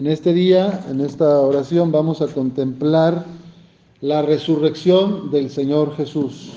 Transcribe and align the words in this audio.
En 0.00 0.06
este 0.06 0.32
día, 0.32 0.82
en 0.88 1.02
esta 1.02 1.40
oración, 1.40 1.92
vamos 1.92 2.22
a 2.22 2.26
contemplar 2.26 3.26
la 4.00 4.22
resurrección 4.22 5.30
del 5.30 5.50
Señor 5.50 5.94
Jesús. 5.94 6.52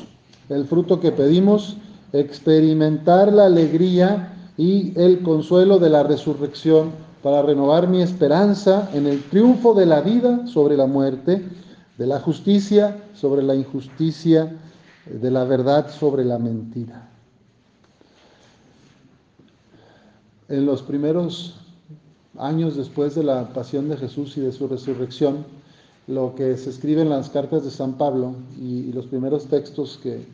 El 0.47 0.63
fruto 0.63 1.01
que 1.01 1.12
pedimos, 1.12 1.75
experimentar 2.13 3.33
la 3.33 3.47
alegría 3.47 4.33
y 4.55 4.97
el 4.97 5.23
consuelo 5.23 5.77
de 5.77 5.89
la 5.89 6.03
resurrección 6.03 6.91
para 7.21 7.41
renovar 7.41 7.89
mi 7.89 8.01
esperanza 8.01 8.90
en 8.94 9.08
el 9.08 9.21
triunfo 9.24 9.73
de 9.73 9.87
la 9.87 9.99
vida 9.99 10.47
sobre 10.47 10.78
la 10.78 10.87
muerte, 10.87 11.46
de 11.97 12.07
la 12.07 12.21
justicia 12.21 12.96
sobre 13.13 13.44
la 13.44 13.55
injusticia, 13.55 14.55
de 15.05 15.31
la 15.31 15.44
verdad 15.44 15.89
sobre 15.91 16.23
la 16.23 16.39
mentira. 16.39 17.09
En 20.48 20.66
los 20.66 20.81
primeros 20.81 21.59
años 22.38 22.76
después 22.76 23.16
de 23.16 23.23
la 23.23 23.54
pasión 23.54 23.90
de 23.90 23.98
Jesús 23.98 24.38
y 24.38 24.41
de 24.41 24.52
su 24.52 24.68
resurrección, 24.68 25.46
lo 26.08 26.36
que 26.36 26.58
se 26.58 26.70
escribe 26.70 27.02
en 27.02 27.10
las 27.10 27.30
cartas 27.30 27.64
de 27.64 27.72
San 27.72 27.94
Pablo 27.94 28.36
y, 28.60 28.91
los 28.91 29.05
primeros 29.05 29.46
textos 29.48 30.00
que 30.02 30.26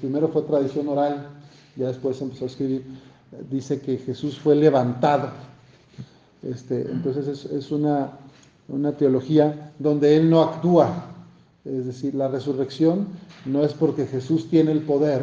primero 0.00 0.28
fue 0.28 0.42
tradición 0.42 0.88
oral, 0.88 1.28
ya 1.76 1.88
después 1.88 2.16
se 2.16 2.24
empezó 2.24 2.44
a 2.44 2.48
escribir, 2.48 2.84
dice 3.50 3.80
que 3.80 3.98
Jesús 3.98 4.38
fue 4.38 4.56
levantado. 4.56 5.30
Este, 6.42 6.82
entonces 6.82 7.46
es, 7.46 7.70
una, 7.70 8.10
una 8.68 8.92
teología 8.92 9.72
donde 9.78 10.16
Él 10.16 10.30
no 10.30 10.42
actúa, 10.42 11.06
es 11.64 11.86
decir, 11.86 12.14
la 12.14 12.28
resurrección 12.28 13.06
no 13.44 13.64
es 13.64 13.72
porque 13.74 14.06
Jesús 14.06 14.48
tiene 14.48 14.72
el 14.72 14.80
poder, 14.80 15.22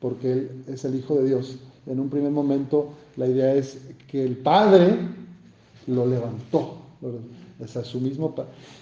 porque 0.00 0.32
Él 0.32 0.64
es 0.68 0.84
el 0.84 0.94
Hijo 0.94 1.16
de 1.16 1.26
Dios. 1.26 1.56
En 1.86 2.00
un 2.00 2.08
primer 2.08 2.30
momento 2.30 2.90
la 3.16 3.26
idea 3.26 3.54
es 3.54 3.78
que 4.08 4.24
el 4.24 4.36
Padre 4.36 4.96
lo 5.86 6.06
levantó. 6.06 6.76
Es 7.60 7.76
a 7.76 7.84
su 7.84 8.00
mismo 8.00 8.34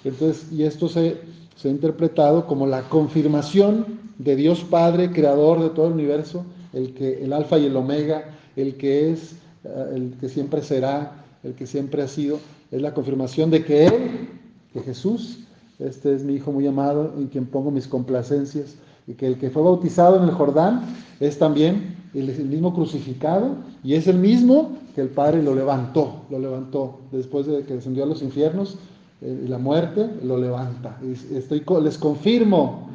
Entonces, 0.05 0.53
y 0.53 0.65
esto 0.65 0.89
se, 0.89 1.19
se 1.57 1.69
ha 1.69 1.71
interpretado 1.71 2.47
como 2.47 2.67
la 2.67 2.83
confirmación 2.89 3.99
de 4.19 4.37
Dios 4.37 4.65
Padre, 4.65 5.11
creador 5.11 5.63
de 5.63 5.71
todo 5.71 5.87
el 5.87 5.95
universo, 5.95 6.45
el 6.73 6.95
que 6.95 7.25
el 7.25 7.33
alfa 7.33 7.59
y 7.59 7.67
el 7.67 7.77
omega, 7.77 8.31
el 8.57 8.77
que 8.77 9.11
es, 9.11 9.37
eh, 9.65 9.93
el 9.95 10.15
que 10.21 10.29
siempre 10.29 10.63
será, 10.63 11.25
el 11.43 11.55
que 11.55 11.67
siempre 11.67 12.03
ha 12.03 12.09
sido, 12.09 12.39
es 12.71 12.83
la 12.83 12.93
confirmación 12.93 13.51
de 13.51 13.65
que 13.65 13.87
Él, 13.87 14.29
que 14.73 14.81
Jesús, 14.81 15.41
este 15.79 16.15
es 16.15 16.23
mi 16.23 16.35
Hijo 16.35 16.53
muy 16.53 16.67
amado 16.67 17.15
en 17.17 17.29
quien 17.29 17.47
pongo 17.47 17.71
mis 17.71 17.87
complacencias, 17.87 18.77
y 19.07 19.15
que 19.15 19.27
el 19.27 19.39
que 19.39 19.51
fue 19.51 19.63
bautizado 19.63 20.19
en 20.19 20.25
el 20.25 20.31
Jordán 20.31 20.83
es 21.19 21.39
también 21.39 21.97
el, 22.15 22.29
el 22.29 22.47
mismo 22.47 22.75
crucificado 22.75 23.57
y 23.83 23.95
es 23.95 24.07
el 24.07 24.19
mismo 24.19 24.77
que 24.95 25.01
el 25.01 25.09
Padre 25.09 25.43
lo 25.43 25.55
levantó, 25.55 26.23
lo 26.31 26.39
levantó 26.39 27.01
después 27.13 27.47
de 27.47 27.63
que 27.65 27.75
descendió 27.75 28.05
a 28.05 28.07
los 28.07 28.23
infiernos 28.23 28.77
eh, 29.21 29.43
y 29.45 29.49
la 29.49 29.59
muerte, 29.59 30.09
lo 30.25 30.39
levanta. 30.39 30.99
Estoy, 31.33 31.65
les 31.83 31.99
confirmo, 31.99 32.89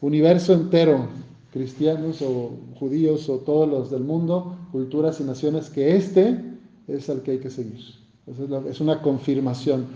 universo 0.00 0.52
entero, 0.52 1.06
cristianos 1.52 2.22
o 2.22 2.52
judíos 2.78 3.28
o 3.28 3.38
todos 3.38 3.68
los 3.68 3.90
del 3.90 4.04
mundo, 4.04 4.56
culturas 4.72 5.20
y 5.20 5.24
naciones, 5.24 5.70
que 5.70 5.96
este 5.96 6.38
es 6.86 7.08
el 7.08 7.20
que 7.22 7.32
hay 7.32 7.38
que 7.38 7.50
seguir. 7.50 7.80
es, 8.68 8.80
una 8.80 9.02
confirmación. 9.02 9.86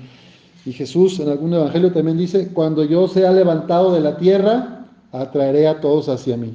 Y 0.64 0.72
Jesús 0.72 1.18
en 1.20 1.28
algún 1.28 1.52
evangelio 1.54 1.92
también 1.92 2.18
dice, 2.18 2.48
cuando 2.48 2.84
yo 2.84 3.08
sea 3.08 3.32
levantado 3.32 3.92
de 3.92 4.00
la 4.00 4.16
tierra, 4.16 4.86
atraeré 5.10 5.68
a 5.68 5.80
todos 5.80 6.08
hacia 6.08 6.36
mí. 6.36 6.54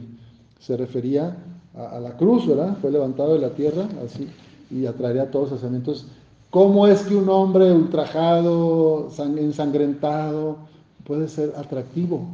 Se 0.60 0.76
refería 0.76 1.38
a, 1.76 1.98
a 1.98 2.00
la 2.00 2.18
cruz, 2.18 2.48
¿verdad? 2.48 2.78
Fue 2.82 2.90
levantado 2.90 3.34
de 3.34 3.40
la 3.40 3.50
tierra, 3.50 3.88
así 4.04 4.28
y 4.70 4.86
atraería 4.86 5.24
a 5.24 5.32
todos 5.32 5.52
los 5.52 5.64
Entonces, 5.64 6.06
¿cómo 6.50 6.88
es 6.88 7.04
que 7.04 7.16
un 7.16 7.30
hombre 7.30 7.72
ultrajado, 7.72 9.10
ensangrentado, 9.18 10.58
puede 11.06 11.28
ser 11.28 11.54
atractivo? 11.58 12.28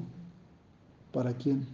¿Para 1.12 1.34
quién? 1.34 1.66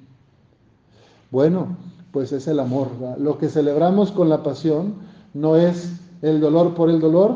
Bueno, 1.31 1.77
pues 2.11 2.31
es 2.31 2.47
el 2.47 2.59
amor. 2.59 2.87
Lo 3.19 3.37
que 3.37 3.49
celebramos 3.49 4.11
con 4.11 4.29
la 4.29 4.43
pasión 4.43 4.95
no 5.33 5.55
es 5.55 5.93
el 6.21 6.41
dolor 6.41 6.73
por 6.73 6.89
el 6.89 6.99
dolor, 6.99 7.35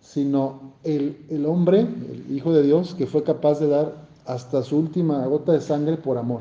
sino 0.00 0.74
el, 0.84 1.16
el, 1.30 1.46
hombre, 1.46 1.80
el 1.80 2.36
Hijo 2.36 2.52
de 2.52 2.62
Dios, 2.62 2.94
que 2.94 3.06
fue 3.06 3.22
capaz 3.24 3.58
de 3.58 3.68
dar 3.68 4.04
hasta 4.26 4.62
su 4.62 4.76
última 4.78 5.26
gota 5.26 5.52
de 5.52 5.60
sangre 5.60 5.96
por 5.96 6.18
amor. 6.18 6.40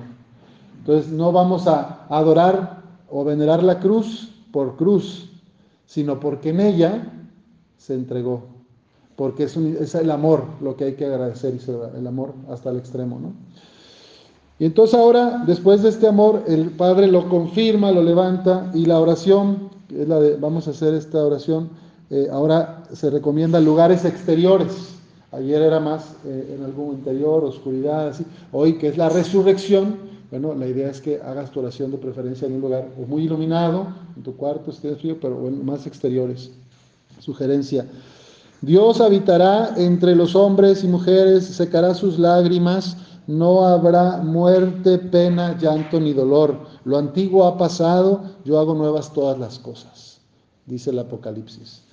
Entonces 0.80 1.12
no 1.12 1.31
vamos 1.31 1.68
a 1.68 2.06
adorar 2.09 2.81
o 3.09 3.24
venerar 3.24 3.63
la 3.63 3.80
cruz 3.80 4.30
por 4.51 4.75
cruz, 4.75 5.30
sino 5.94 6.20
porque 6.20 6.50
en 6.50 6.59
ella 6.59 7.08
se 7.78 7.94
entregó, 7.94 8.48
porque 9.16 9.44
es, 9.44 9.94
el 9.94 10.09
amor 10.09 10.46
lo 10.59 10.76
que 10.76 10.86
hay 10.86 10.94
que 10.94 11.06
agradecer, 11.06 11.54
el 11.96 12.08
amor 12.08 12.34
hasta 12.50 12.72
el 12.72 12.78
extremo, 12.78 13.20
¿no? 13.20 13.34
Y 14.58 14.66
entonces 14.66 14.96
ahora, 15.00 15.44
después 15.46 15.84
de 15.84 15.90
este 15.90 16.08
amor, 16.08 16.46
el 16.48 16.72
Padre 16.72 17.06
lo 17.06 17.30
confirma, 17.30 17.92
lo 17.92 18.02
levanta 18.02 18.72
y 18.74 18.88
la 18.88 19.00
oración, 19.00 19.70
es 19.96 20.08
la 20.08 20.20
de, 20.20 20.36
vamos 20.36 20.68
a 20.68 20.72
hacer 20.72 20.96
esta 20.96 21.24
oración, 21.24 21.70
eh, 22.10 22.28
ahora 22.31 22.86
se 22.92 23.12
recomienda 23.12 23.60
lugares 23.60 24.04
exteriores. 24.04 24.96
Ayer 25.31 25.62
era 25.62 25.80
más 25.80 26.16
eh, 26.25 26.56
en 26.58 26.66
algún 26.66 26.96
interior, 26.96 27.44
oscuridad, 27.44 28.08
así. 28.08 28.25
Hoy 28.52 28.80
que 28.80 28.88
es 28.88 28.98
la 28.98 29.10
resurrección, 29.10 29.98
bueno, 30.33 30.55
la 30.55 30.66
idea 30.66 30.89
es 30.89 30.99
que 30.99 31.21
hagas 31.21 31.51
tu 31.51 31.59
oración 31.59 31.91
de 31.91 31.99
preferencia 31.99 32.47
en 32.47 32.55
un 32.55 32.61
lugar 32.61 32.89
muy 33.07 33.25
iluminado, 33.25 33.85
en 34.17 34.23
tu 34.23 34.35
cuarto, 34.35 34.71
si 34.71 34.81
tienes 34.81 34.99
frío, 34.99 35.19
pero 35.21 35.39
más 35.63 35.85
exteriores. 35.85 36.49
Sugerencia. 37.19 37.85
Dios 38.59 38.99
habitará 38.99 39.75
entre 39.77 40.16
los 40.16 40.35
hombres 40.35 40.83
y 40.83 40.88
mujeres, 40.88 41.45
secará 41.45 41.94
sus 41.94 42.17
lágrimas, 42.17 42.97
no 43.27 43.63
habrá 43.63 44.23
muerte, 44.23 44.97
pena, 44.97 45.55
llanto 45.59 45.99
ni 45.99 46.13
dolor. 46.13 46.57
Lo 46.83 46.97
antiguo 46.97 47.45
ha 47.45 47.55
pasado, 47.55 48.23
yo 48.44 48.59
hago 48.59 48.73
nuevas 48.73 49.13
todas 49.13 49.38
las 49.38 49.59
cosas, 49.59 50.17
dice 50.65 50.89
el 50.89 50.97
Apocalipsis. 50.97 51.83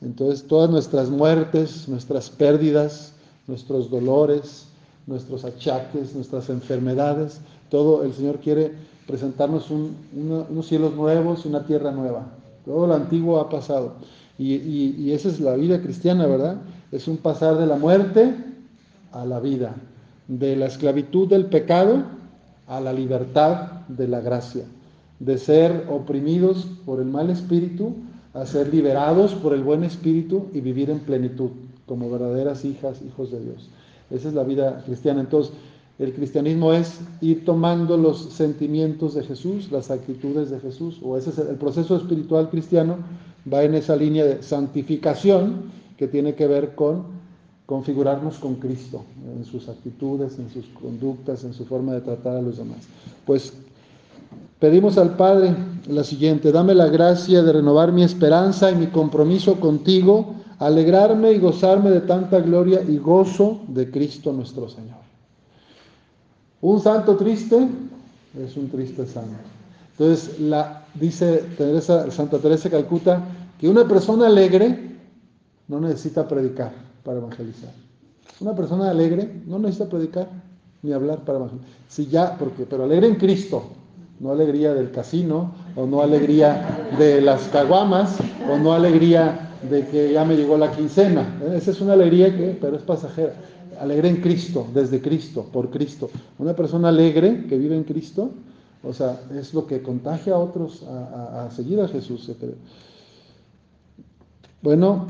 Entonces 0.00 0.46
todas 0.46 0.70
nuestras 0.70 1.10
muertes, 1.10 1.88
nuestras 1.88 2.30
pérdidas, 2.30 3.14
nuestros 3.48 3.90
dolores, 3.90 4.66
nuestros 5.08 5.44
achaques, 5.44 6.14
nuestras 6.14 6.48
enfermedades, 6.50 7.40
todo 7.70 8.04
el 8.04 8.12
Señor 8.12 8.40
quiere 8.40 8.72
presentarnos 9.06 9.70
unos 9.70 10.66
cielos 10.66 10.94
nuevos, 10.94 11.46
una 11.46 11.64
tierra 11.64 11.90
nueva. 11.90 12.26
Todo 12.64 12.86
lo 12.86 12.94
antiguo 12.94 13.40
ha 13.40 13.48
pasado. 13.48 13.94
Y, 14.38 15.10
esa 15.12 15.28
es 15.28 15.40
la 15.40 15.54
vida 15.54 15.80
cristiana, 15.80 16.26
¿verdad? 16.26 16.56
Es 16.92 17.08
un 17.08 17.18
pasar 17.18 17.58
de 17.58 17.66
la 17.66 17.76
muerte 17.76 18.34
a 19.12 19.24
la 19.24 19.40
vida, 19.40 19.74
de 20.28 20.56
la 20.56 20.66
esclavitud 20.66 21.28
del 21.28 21.46
pecado 21.46 22.02
a 22.66 22.80
la 22.80 22.92
libertad 22.92 23.72
de 23.88 24.08
la 24.08 24.20
gracia, 24.20 24.64
de 25.18 25.38
ser 25.38 25.86
oprimidos 25.90 26.66
por 26.86 27.00
el 27.00 27.06
mal 27.06 27.30
espíritu 27.30 27.94
a 28.32 28.46
ser 28.46 28.72
liberados 28.72 29.34
por 29.34 29.52
el 29.54 29.62
buen 29.62 29.82
espíritu 29.82 30.46
y 30.54 30.60
vivir 30.60 30.90
en 30.90 31.00
plenitud 31.00 31.50
como 31.86 32.10
verdaderas 32.10 32.64
hijas, 32.64 33.02
hijos 33.02 33.32
de 33.32 33.40
Dios. 33.40 33.68
Esa 34.10 34.28
es 34.28 34.34
la 34.34 34.44
vida 34.44 34.82
cristiana. 34.86 35.20
Entonces, 35.20 35.52
el 36.00 36.14
cristianismo 36.14 36.72
es 36.72 36.98
ir 37.20 37.44
tomando 37.44 37.98
los 37.98 38.32
sentimientos 38.32 39.12
de 39.12 39.22
Jesús, 39.22 39.70
las 39.70 39.90
actitudes 39.90 40.48
de 40.48 40.58
Jesús, 40.58 40.98
o 41.02 41.18
ese 41.18 41.28
es 41.28 41.38
el 41.38 41.56
proceso 41.56 41.94
espiritual 41.94 42.48
cristiano, 42.48 42.96
va 43.52 43.62
en 43.64 43.74
esa 43.74 43.96
línea 43.96 44.24
de 44.24 44.42
santificación 44.42 45.70
que 45.98 46.08
tiene 46.08 46.34
que 46.34 46.46
ver 46.46 46.74
con 46.74 47.20
configurarnos 47.66 48.38
con 48.38 48.56
Cristo 48.56 49.04
en 49.36 49.44
sus 49.44 49.68
actitudes, 49.68 50.38
en 50.38 50.50
sus 50.50 50.64
conductas, 50.80 51.44
en 51.44 51.52
su 51.52 51.66
forma 51.66 51.92
de 51.92 52.00
tratar 52.00 52.38
a 52.38 52.42
los 52.42 52.56
demás. 52.56 52.78
Pues 53.26 53.52
pedimos 54.58 54.96
al 54.96 55.16
Padre 55.16 55.54
la 55.86 56.02
siguiente, 56.02 56.50
dame 56.50 56.74
la 56.74 56.88
gracia 56.88 57.42
de 57.42 57.52
renovar 57.52 57.92
mi 57.92 58.02
esperanza 58.02 58.72
y 58.72 58.74
mi 58.74 58.86
compromiso 58.86 59.60
contigo, 59.60 60.34
alegrarme 60.58 61.32
y 61.32 61.38
gozarme 61.38 61.90
de 61.90 62.00
tanta 62.00 62.40
gloria 62.40 62.82
y 62.82 62.96
gozo 62.96 63.60
de 63.68 63.90
Cristo 63.90 64.32
nuestro 64.32 64.68
Señor. 64.68 64.99
Un 66.62 66.80
santo 66.80 67.16
triste 67.16 67.68
es 68.38 68.56
un 68.56 68.68
triste 68.68 69.06
santo. 69.06 69.36
Entonces, 69.92 70.38
la, 70.40 70.84
dice 70.94 71.44
Teresa, 71.56 72.10
Santa 72.10 72.38
Teresa 72.38 72.64
de 72.64 72.76
Calcuta 72.76 73.22
que 73.58 73.68
una 73.68 73.86
persona 73.86 74.26
alegre 74.26 74.96
no 75.68 75.80
necesita 75.80 76.26
predicar 76.28 76.72
para 77.04 77.18
evangelizar. 77.18 77.70
Una 78.40 78.54
persona 78.54 78.90
alegre 78.90 79.42
no 79.46 79.58
necesita 79.58 79.88
predicar 79.88 80.28
ni 80.82 80.92
hablar 80.92 81.24
para 81.24 81.38
evangelizar. 81.38 81.70
Si 81.88 82.06
ya, 82.06 82.36
porque, 82.38 82.64
pero 82.64 82.84
alegre 82.84 83.06
en 83.06 83.16
Cristo, 83.16 83.64
no 84.18 84.32
alegría 84.32 84.74
del 84.74 84.90
casino, 84.90 85.52
o 85.76 85.86
no 85.86 86.02
alegría 86.02 86.88
de 86.98 87.22
las 87.22 87.42
caguamas, 87.48 88.18
o 88.50 88.58
no 88.58 88.74
alegría 88.74 89.50
de 89.70 89.86
que 89.86 90.12
ya 90.12 90.24
me 90.24 90.36
llegó 90.36 90.58
la 90.58 90.70
quincena. 90.72 91.38
Esa 91.54 91.70
es 91.70 91.80
una 91.80 91.94
alegría 91.94 92.34
que, 92.36 92.56
pero 92.60 92.76
es 92.76 92.82
pasajera 92.82 93.34
alegre 93.80 94.10
en 94.10 94.16
Cristo, 94.16 94.66
desde 94.74 95.00
Cristo, 95.00 95.46
por 95.50 95.70
Cristo. 95.70 96.10
Una 96.38 96.54
persona 96.54 96.90
alegre 96.90 97.46
que 97.48 97.56
vive 97.56 97.74
en 97.74 97.84
Cristo, 97.84 98.30
o 98.84 98.92
sea, 98.92 99.20
es 99.34 99.54
lo 99.54 99.66
que 99.66 99.82
contagia 99.82 100.34
a 100.34 100.38
otros 100.38 100.82
a, 100.84 101.48
seguir 101.50 101.80
a 101.80 101.88
Jesús. 101.88 102.30
Bueno, 104.62 105.06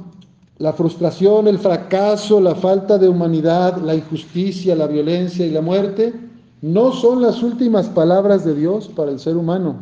la 0.59 0.73
frustración, 0.73 1.49
el 1.49 1.59
fracaso, 1.59 2.41
la 2.41 2.55
falta 2.55 2.97
de 2.97 3.09
humanidad, 3.09 3.79
la 3.79 3.95
injusticia, 3.95 4.77
la 4.77 4.87
violencia 4.87 5.45
y 5.45 5.51
la 5.51 5.63
muerte 5.63 6.15
no 6.63 6.93
son 6.93 7.23
las 7.23 7.43
últimas 7.43 7.89
palabras 7.89 8.45
de 8.45 8.55
Dios 8.55 8.89
para 8.89 9.11
el 9.11 9.19
ser 9.19 9.37
humano. 9.37 9.77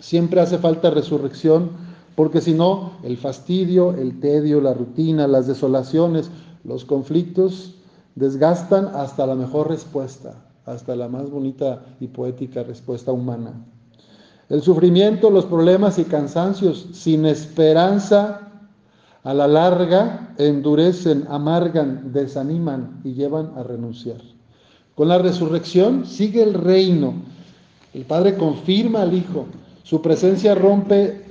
Siempre 0.00 0.40
hace 0.40 0.58
falta 0.58 0.90
resurrección, 0.90 1.70
porque 2.14 2.40
si 2.40 2.54
no, 2.54 2.92
el 3.02 3.18
fastidio, 3.18 3.92
el 3.94 4.20
tedio, 4.20 4.60
la 4.60 4.72
rutina, 4.72 5.26
las 5.26 5.46
desolaciones, 5.46 6.30
los 6.62 6.84
conflictos 6.84 7.74
desgastan 8.14 8.88
hasta 8.94 9.26
la 9.26 9.34
mejor 9.34 9.68
respuesta, 9.68 10.34
hasta 10.66 10.96
la 10.96 11.08
más 11.08 11.30
bonita 11.30 11.82
y 12.00 12.08
poética 12.08 12.62
respuesta 12.62 13.12
humana. 13.12 13.52
El 14.48 14.62
sufrimiento, 14.62 15.30
los 15.30 15.46
problemas 15.46 15.98
y 15.98 16.04
cansancios 16.04 16.86
sin 16.92 17.26
esperanza 17.26 18.40
a 19.22 19.32
la 19.32 19.48
larga 19.48 20.34
endurecen, 20.36 21.26
amargan, 21.30 22.12
desaniman 22.12 23.00
y 23.04 23.14
llevan 23.14 23.52
a 23.56 23.62
renunciar. 23.62 24.18
Con 24.94 25.08
la 25.08 25.18
resurrección 25.18 26.04
sigue 26.04 26.42
el 26.42 26.54
reino. 26.54 27.14
El 27.94 28.04
Padre 28.04 28.36
confirma 28.36 29.02
al 29.02 29.14
Hijo. 29.14 29.46
Su 29.82 30.02
presencia 30.02 30.54
rompe 30.54 31.23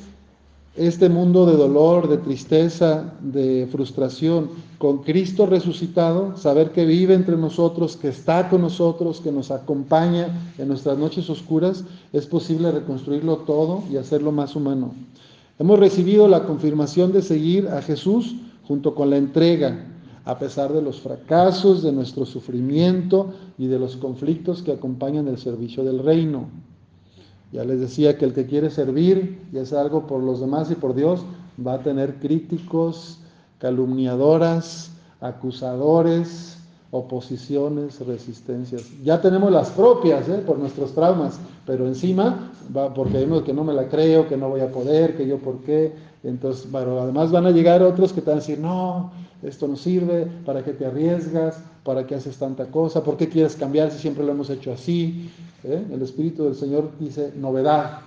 este 0.76 1.08
mundo 1.08 1.46
de 1.46 1.56
dolor, 1.56 2.10
de 2.10 2.18
tristeza, 2.18 3.14
de 3.22 3.68
frustración. 3.72 4.50
Con 4.80 5.04
Cristo 5.04 5.46
resucitado, 5.46 6.36
saber 6.36 6.72
que 6.72 6.86
vive 6.86 7.14
entre 7.14 7.38
nosotros, 7.38 7.96
que 7.96 8.10
está 8.10 8.50
con 8.50 8.62
nosotros, 8.62 9.22
que 9.22 9.32
nos 9.32 9.52
acompaña 9.52 10.52
en 10.58 10.68
nuestras 10.68 10.98
noches 10.98 11.30
oscuras, 11.30 11.86
es 12.12 12.26
posible 12.26 12.72
reconstruirlo 12.72 13.38
todo 13.38 13.84
y 13.92 13.98
hacerlo 13.98 14.32
más 14.32 14.56
humano. 14.56 14.94
Hemos 15.60 15.80
recibido 15.80 16.28
la 16.28 16.46
confirmación 16.46 17.14
de 17.14 17.22
seguir 17.22 17.68
a 17.68 17.82
Jesús 17.82 18.36
junto 18.68 18.96
con 18.96 19.12
la 19.12 19.18
entrega, 19.18 19.86
a 20.26 20.40
pesar 20.40 20.74
de 20.74 20.82
los 20.82 21.00
fracasos, 21.00 21.84
de 21.84 21.92
nuestro 21.92 22.26
sufrimiento 22.26 23.32
y 23.58 23.68
de 23.68 23.78
los 23.78 23.96
conflictos 23.98 24.64
que 24.64 24.72
acompañan 24.72 25.28
el 25.28 25.38
servicio 25.38 25.84
del 25.84 26.00
reino. 26.00 26.50
Ya 27.54 27.64
les 27.64 27.80
decía 27.80 28.18
que 28.18 28.26
el 28.26 28.34
que 28.34 28.48
quiere 28.48 28.72
servir 28.72 29.40
y 29.54 29.60
hacer 29.60 29.78
algo 29.78 30.08
por 30.08 30.24
los 30.24 30.42
demás 30.42 30.72
y 30.72 30.76
por 30.76 30.96
Dios 30.96 31.24
va 31.66 31.76
a 31.76 31.84
tener 31.84 32.16
críticos, 32.16 33.20
calumniadoras, 33.60 34.90
acusadores, 35.22 36.58
oposiciones, 36.90 38.00
resistencias. 38.00 38.90
Ya 39.04 39.22
tenemos 39.22 39.52
las 39.52 39.70
propias 39.70 40.28
¿eh? 40.30 40.42
por 40.46 40.58
nuestros 40.58 40.94
traumas, 40.94 41.40
pero 41.64 41.86
encima, 41.86 42.52
va, 42.76 42.92
porque 42.92 43.24
uno 43.24 43.44
que 43.44 43.54
no 43.54 43.64
me 43.64 43.74
la 43.74 43.88
creo, 43.88 44.28
que 44.28 44.36
no 44.36 44.50
voy 44.50 44.62
a 44.62 44.72
poder, 44.72 45.16
que 45.16 45.28
yo 45.28 45.38
por 45.38 45.60
qué. 45.60 45.94
Entonces, 46.24 46.68
además 46.74 47.32
van 47.32 47.46
a 47.46 47.52
llegar 47.52 47.84
otros 47.84 48.14
que 48.14 48.22
te 48.22 48.32
van 48.32 48.38
a 48.38 48.42
decir, 48.42 48.58
no, 48.58 49.12
esto 49.44 49.68
no 49.68 49.76
sirve, 49.76 50.28
¿para 50.46 50.64
qué 50.64 50.74
te 50.74 50.86
arriesgas? 50.86 51.58
¿Para 51.84 52.08
qué 52.08 52.16
haces 52.16 52.38
tanta 52.38 52.66
cosa? 52.68 53.04
¿Por 53.04 53.18
qué 53.18 53.28
quieres 53.28 53.56
cambiar 53.56 53.92
si 53.92 54.00
siempre 54.00 54.24
lo 54.24 54.32
hemos 54.32 54.50
hecho 54.50 54.72
así? 54.72 55.30
¿Eh? 55.64 55.86
El 55.92 56.02
Espíritu 56.02 56.46
del 56.46 56.56
Señor 56.56 56.92
dice, 57.00 57.34
novedad, 57.36 58.00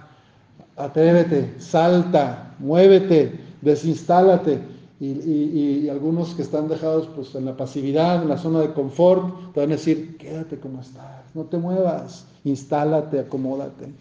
atrévete, 0.76 1.54
salta, 1.58 2.54
muévete, 2.58 3.38
desinstálate 3.60 4.60
y, 4.98 5.88
algunos 5.90 6.34
que 6.34 6.42
están 6.42 6.68
dejados 6.68 7.08
pues, 7.14 7.34
en 7.34 7.44
la 7.44 7.56
pasividad, 7.56 8.22
en 8.22 8.28
la 8.28 8.38
zona 8.38 8.60
de 8.60 8.72
confort, 8.72 9.52
te 9.52 9.60
van 9.60 9.70
a 9.70 9.76
decir, 9.76 10.16
quédate 10.16 10.58
como 10.58 10.80
estás, 10.80 11.34
no 11.34 11.44
te 11.44 11.58
muevas, 11.58 12.26
instálate, 12.44 13.20
acomódate. 13.20 13.92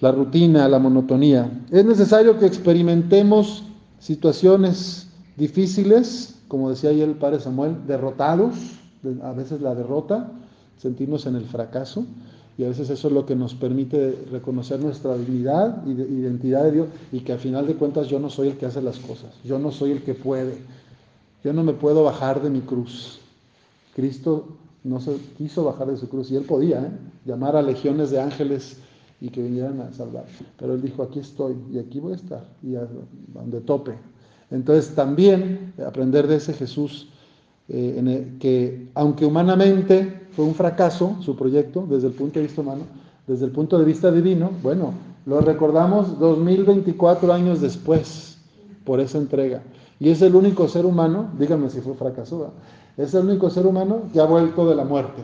La 0.00 0.12
rutina, 0.12 0.68
la 0.68 0.78
monotonía. 0.78 1.50
Es 1.70 1.84
necesario 1.84 2.38
que 2.38 2.46
experimentemos 2.46 3.64
situaciones 3.98 5.08
difíciles, 5.36 6.34
como 6.48 6.70
decía 6.70 6.90
ayer 6.90 7.08
el 7.08 7.16
padre 7.16 7.40
Samuel, 7.40 7.86
derrotados, 7.86 8.54
a 9.22 9.32
veces 9.32 9.60
la 9.60 9.74
derrota, 9.74 10.30
sentirnos 10.78 11.26
en 11.26 11.36
el 11.36 11.44
fracaso, 11.44 12.04
y 12.58 12.64
a 12.64 12.68
veces 12.68 12.88
eso 12.88 13.08
es 13.08 13.14
lo 13.14 13.26
que 13.26 13.36
nos 13.36 13.54
permite 13.54 14.18
reconocer 14.30 14.80
nuestra 14.80 15.16
dignidad 15.16 15.86
y 15.86 15.90
identidad 15.90 16.64
de 16.64 16.72
Dios 16.72 16.88
y 17.12 17.20
que 17.20 17.32
al 17.32 17.38
final 17.38 17.66
de 17.66 17.74
cuentas 17.74 18.08
yo 18.08 18.18
no 18.18 18.30
soy 18.30 18.48
el 18.48 18.56
que 18.56 18.64
hace 18.64 18.80
las 18.80 18.98
cosas, 18.98 19.30
yo 19.44 19.58
no 19.58 19.70
soy 19.72 19.92
el 19.92 20.02
que 20.02 20.14
puede, 20.14 20.56
yo 21.44 21.52
no 21.52 21.62
me 21.62 21.74
puedo 21.74 22.02
bajar 22.02 22.42
de 22.42 22.48
mi 22.48 22.60
cruz. 22.60 23.20
Cristo 23.94 24.46
no 24.84 25.00
se 25.00 25.16
quiso 25.36 25.64
bajar 25.64 25.88
de 25.88 25.96
su 25.96 26.08
cruz 26.08 26.30
y 26.30 26.36
él 26.36 26.44
podía 26.44 26.80
¿eh? 26.80 26.90
llamar 27.26 27.56
a 27.56 27.62
legiones 27.62 28.10
de 28.10 28.20
ángeles 28.20 28.78
y 29.20 29.28
que 29.28 29.42
vinieran 29.42 29.80
a 29.80 29.92
salvar. 29.92 30.24
Pero 30.58 30.74
él 30.74 30.82
dijo, 30.82 31.02
aquí 31.02 31.18
estoy 31.18 31.56
y 31.72 31.78
aquí 31.78 32.00
voy 32.00 32.12
a 32.12 32.16
estar 32.16 32.44
y 32.62 32.76
a 32.76 32.86
donde 33.34 33.60
tope. 33.60 33.92
Entonces 34.50 34.94
también 34.94 35.72
aprender 35.84 36.26
de 36.26 36.36
ese 36.36 36.52
Jesús 36.52 37.08
eh, 37.68 38.36
que 38.38 38.88
aunque 38.94 39.24
humanamente 39.24 40.26
fue 40.32 40.44
un 40.44 40.54
fracaso 40.54 41.16
su 41.20 41.34
proyecto 41.34 41.84
desde 41.88 42.06
el 42.08 42.12
punto 42.14 42.38
de 42.38 42.46
vista 42.46 42.60
humano, 42.60 42.82
desde 43.26 43.46
el 43.46 43.50
punto 43.50 43.78
de 43.78 43.84
vista 43.84 44.12
divino, 44.12 44.50
bueno, 44.62 44.94
lo 45.24 45.40
recordamos 45.40 46.18
2024 46.20 47.32
años 47.32 47.60
después 47.60 48.38
por 48.84 49.00
esa 49.00 49.18
entrega. 49.18 49.62
Y 49.98 50.10
es 50.10 50.22
el 50.22 50.36
único 50.36 50.68
ser 50.68 50.86
humano, 50.86 51.30
díganme 51.38 51.70
si 51.70 51.80
fue 51.80 51.94
fracaso, 51.94 52.52
es 52.96 53.14
el 53.14 53.26
único 53.26 53.50
ser 53.50 53.66
humano 53.66 54.02
que 54.12 54.20
ha 54.20 54.26
vuelto 54.26 54.68
de 54.68 54.76
la 54.76 54.84
muerte. 54.84 55.22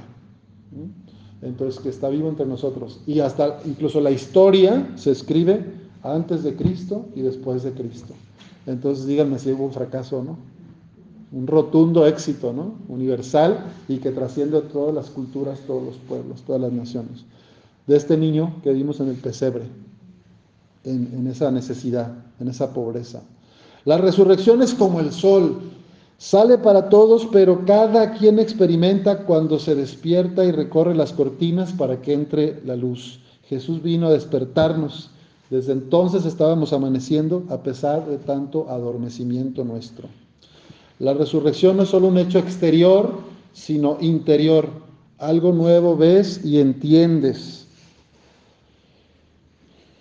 Entonces, 1.42 1.80
que 1.80 1.88
está 1.88 2.08
vivo 2.08 2.28
entre 2.28 2.46
nosotros. 2.46 3.00
Y 3.06 3.20
hasta 3.20 3.58
incluso 3.64 4.00
la 4.00 4.10
historia 4.10 4.92
se 4.96 5.10
escribe 5.10 5.81
antes 6.02 6.42
de 6.42 6.54
Cristo 6.56 7.06
y 7.14 7.22
después 7.22 7.62
de 7.62 7.72
Cristo. 7.72 8.14
Entonces, 8.66 9.06
díganme 9.06 9.38
si 9.38 9.52
hubo 9.52 9.64
un 9.64 9.72
fracaso 9.72 10.18
o 10.18 10.24
no 10.24 10.52
un 11.32 11.46
rotundo 11.46 12.06
éxito 12.06 12.52
¿no? 12.52 12.74
universal 12.88 13.64
y 13.88 13.98
que 13.98 14.10
trasciende 14.10 14.58
a 14.58 14.62
todas 14.62 14.94
las 14.94 15.10
culturas, 15.10 15.60
todos 15.66 15.82
los 15.82 15.96
pueblos, 15.96 16.42
todas 16.42 16.60
las 16.60 16.72
naciones. 16.72 17.24
De 17.86 17.96
este 17.96 18.16
niño 18.16 18.60
que 18.62 18.72
vimos 18.72 19.00
en 19.00 19.08
el 19.08 19.16
pesebre, 19.16 19.64
en, 20.84 21.10
en 21.14 21.26
esa 21.26 21.50
necesidad, 21.50 22.12
en 22.38 22.48
esa 22.48 22.72
pobreza. 22.72 23.22
La 23.84 23.96
resurrección 23.96 24.62
es 24.62 24.74
como 24.74 25.00
el 25.00 25.10
sol, 25.10 25.60
sale 26.18 26.58
para 26.58 26.88
todos, 26.90 27.26
pero 27.32 27.64
cada 27.64 28.12
quien 28.12 28.38
experimenta 28.38 29.24
cuando 29.24 29.58
se 29.58 29.74
despierta 29.74 30.44
y 30.44 30.52
recorre 30.52 30.94
las 30.94 31.12
cortinas 31.12 31.72
para 31.72 32.00
que 32.02 32.12
entre 32.12 32.62
la 32.64 32.76
luz. 32.76 33.20
Jesús 33.48 33.82
vino 33.82 34.06
a 34.06 34.12
despertarnos. 34.12 35.10
Desde 35.52 35.74
entonces 35.74 36.24
estábamos 36.24 36.72
amaneciendo 36.72 37.44
a 37.50 37.62
pesar 37.62 38.06
de 38.06 38.16
tanto 38.16 38.70
adormecimiento 38.70 39.64
nuestro. 39.64 40.08
La 40.98 41.12
resurrección 41.12 41.76
no 41.76 41.82
es 41.82 41.90
solo 41.90 42.08
un 42.08 42.16
hecho 42.16 42.38
exterior, 42.38 43.18
sino 43.52 43.98
interior. 44.00 44.70
Algo 45.18 45.52
nuevo 45.52 45.94
ves 45.94 46.42
y 46.42 46.58
entiendes. 46.58 47.66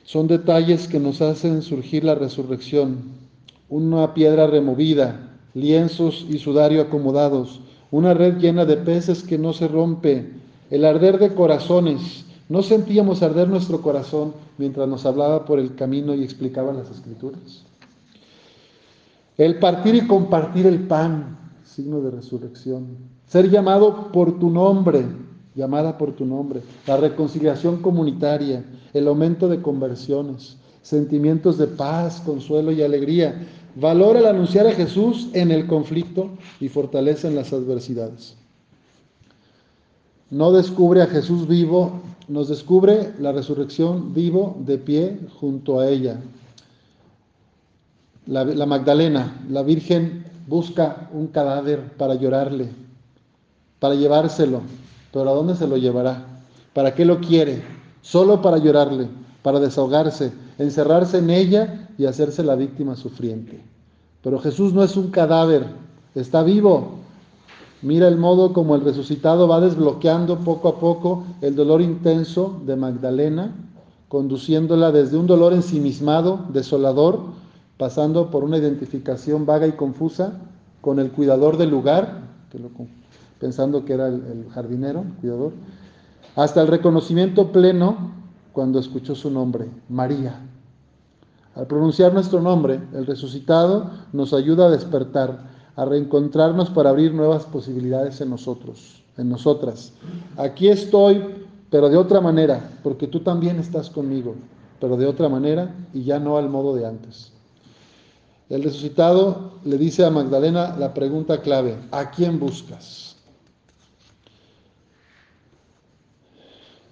Son 0.06 0.26
detalles 0.28 0.88
que 0.88 1.02
nos 1.02 1.22
hacen 1.22 1.64
surgir 1.64 2.06
la 2.06 2.16
resurrección. 2.16 3.00
Una 3.68 4.14
piedra 4.14 4.48
removida, 4.48 5.38
lienzos 5.54 6.26
y 6.30 6.40
sudario 6.40 6.82
acomodados, 6.82 7.60
una 7.92 8.14
red 8.14 8.38
llena 8.38 8.64
de 8.64 8.78
peces 8.78 9.22
que 9.22 9.38
no 9.38 9.52
se 9.52 9.68
rompe, 9.68 10.32
el 10.70 10.86
arder 10.86 11.20
de 11.20 11.34
corazones. 11.34 12.24
No 12.52 12.64
sentíamos 12.64 13.24
arder 13.24 13.48
nuestro 13.48 13.82
corazón 13.82 14.34
mientras 14.58 14.86
nos 14.86 15.06
hablaba 15.06 15.46
por 15.46 15.58
el 15.58 15.74
camino 15.74 16.14
y 16.14 16.22
explicaba 16.22 16.74
las 16.74 16.92
escrituras. 16.92 17.64
El 19.38 19.58
partir 19.58 19.96
y 19.96 20.06
compartir 20.06 20.66
el 20.66 20.82
pan, 20.82 21.54
signo 21.64 22.02
de 22.02 22.12
resurrección. 22.12 22.98
Ser 23.26 23.50
llamado 23.50 24.12
por 24.12 24.38
tu 24.38 24.50
nombre, 24.50 25.06
llamada 25.56 25.98
por 25.98 26.12
tu 26.12 26.26
nombre. 26.26 26.62
La 26.88 26.98
reconciliación 26.98 27.78
comunitaria, 27.78 28.66
el 28.92 29.08
aumento 29.08 29.48
de 29.48 29.62
conversiones, 29.62 30.58
sentimientos 30.82 31.58
de 31.58 31.68
paz, 31.68 32.20
consuelo 32.20 32.74
y 32.74 32.82
alegría. 32.82 33.48
Valor 33.78 34.18
al 34.18 34.26
anunciar 34.26 34.68
a 34.68 34.74
Jesús 34.74 35.30
en 35.32 35.52
el 35.52 35.68
conflicto 35.68 36.32
y 36.60 36.68
fortalece 36.68 37.30
en 37.30 37.36
las 37.38 37.54
adversidades. 37.54 38.36
No 40.30 40.52
descubre 40.52 41.02
a 41.02 41.08
Jesús 41.08 41.48
vivo, 41.48 42.02
nos 42.32 42.48
descubre 42.48 43.14
la 43.20 43.34
resurrección 43.34 44.14
vivo 44.14 44.56
de 44.66 44.78
pie 44.78 45.20
junto 45.40 45.82
a 45.82 45.90
ella, 45.90 46.22
la, 48.26 48.66
Magdalena, 48.66 49.44
la 49.50 49.64
Virgen 49.64 50.24
busca 50.48 51.10
un 51.12 51.28
cadáver 51.28 51.98
para 51.98 52.16
llorarle, 52.16 52.70
para 53.80 53.96
llevárselo, 53.96 54.62
pero 55.12 55.30
¿a 55.30 55.34
dónde 55.34 55.56
se 55.56 55.68
lo 55.68 55.76
llevará? 55.76 56.26
¿Para 56.74 56.96
qué 56.96 57.04
lo 57.04 57.20
quiere? 57.20 57.64
Solo 58.02 58.42
para 58.42 58.60
llorarle, 58.60 59.10
para 59.44 59.60
desahogarse, 59.60 60.32
encerrarse 60.58 61.18
en 61.18 61.32
ella 61.32 61.90
y 61.98 62.06
hacerse 62.06 62.44
la 62.44 62.56
víctima 62.56 62.96
sufriente. 62.96 63.62
Pero 64.24 64.40
Jesús 64.40 64.74
no 64.74 64.84
es 64.84 64.96
un 64.96 65.12
cadáver, 65.12 65.66
está 66.16 66.44
vivo. 66.44 67.01
Mira 67.82 68.08
el 68.08 68.18
modo 68.18 68.54
como 68.54 68.76
el 68.76 68.82
resucitado 68.82 69.48
va 69.48 69.60
desbloqueando 69.60 70.40
poco 70.40 70.70
a 70.70 70.80
poco 70.80 71.24
el 71.42 71.56
dolor 71.56 71.82
intenso 71.82 72.62
de 72.66 72.76
Magdalena, 72.76 73.56
conduciéndola 74.08 74.92
desde 74.92 75.18
un 75.18 75.26
dolor 75.26 75.54
ensimismado, 75.54 76.46
desolador, 76.54 77.22
pasando 77.78 78.30
por 78.30 78.44
una 78.44 78.58
identificación 78.58 79.46
vaga 79.48 79.66
y 79.66 79.72
confusa 79.72 80.34
con 80.82 81.00
el 81.00 81.12
cuidador 81.12 81.58
del 81.58 81.72
lugar, 81.72 82.22
pensando 83.40 83.86
que 83.86 83.94
era 83.94 84.08
el, 84.08 84.46
jardinero, 84.54 85.00
el 85.02 85.14
cuidador, 85.16 85.54
hasta 86.36 86.62
el 86.62 86.68
reconocimiento 86.68 87.52
pleno 87.52 88.12
cuando 88.54 88.80
escuchó 88.80 89.16
su 89.16 89.32
nombre, 89.32 89.70
María. 89.90 90.40
Al 91.56 91.66
pronunciar 91.68 92.14
nuestro 92.14 92.42
nombre, 92.42 92.80
el 92.94 93.06
resucitado 93.06 93.90
nos 94.14 94.34
ayuda 94.34 94.68
a 94.68 94.70
despertar, 94.70 95.50
a 95.76 95.86
reencontrarnos 95.86 96.70
para 96.70 96.90
abrir 96.90 97.14
nuevas 97.14 97.46
posibilidades 97.46 98.22
en 98.22 98.30
nosotros, 98.30 99.02
en 99.18 99.30
nosotras. 99.30 99.94
Aquí 100.38 100.68
estoy, 100.68 101.24
pero 101.70 101.90
de 101.90 101.98
otra 101.98 102.22
manera, 102.22 102.78
porque 102.84 103.08
tú 103.08 103.22
también 103.22 103.60
estás 103.60 103.90
conmigo, 103.90 104.36
pero 104.80 104.98
de 104.98 105.06
otra 105.06 105.30
manera 105.30 105.74
y 105.94 106.04
ya 106.04 106.20
no 106.20 106.38
al 106.38 106.50
modo 106.50 106.76
de 106.76 106.86
antes. 106.86 107.32
El 108.50 108.64
resucitado 108.64 109.54
le 109.64 109.78
dice 109.78 110.04
a 110.04 110.10
Magdalena 110.10 110.76
la 110.78 110.94
pregunta 110.94 111.42
clave, 111.42 111.78
¿a 111.92 112.12
quién 112.12 112.38
buscas? 112.38 113.16